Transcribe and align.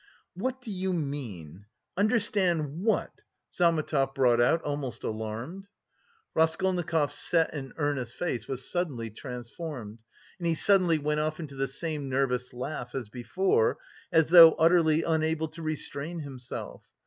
"What 0.33 0.61
do 0.61 0.71
you 0.71 0.93
mean? 0.93 1.67
Understand... 1.95 2.81
what?" 2.81 3.11
Zametov 3.55 4.15
brought 4.15 4.41
out, 4.41 4.59
almost 4.63 5.03
alarmed. 5.03 5.67
Raskolnikov's 6.33 7.13
set 7.13 7.53
and 7.53 7.71
earnest 7.77 8.15
face 8.15 8.47
was 8.47 8.67
suddenly 8.67 9.11
transformed, 9.11 10.01
and 10.39 10.47
he 10.47 10.55
suddenly 10.55 10.97
went 10.97 11.19
off 11.19 11.39
into 11.39 11.53
the 11.55 11.67
same 11.67 12.09
nervous 12.09 12.51
laugh 12.51 12.95
as 12.95 13.09
before, 13.09 13.77
as 14.11 14.25
though 14.29 14.53
utterly 14.53 15.03
unable 15.03 15.49
to 15.49 15.61
restrain 15.61 16.21
himself. 16.21 16.81